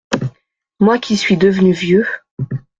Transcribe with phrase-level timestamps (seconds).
[0.79, 2.07] Moi qui suis devenu vieux…